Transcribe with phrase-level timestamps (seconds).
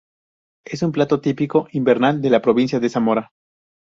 [0.65, 3.29] Es un plato típico invernal de la provincia de Zamora.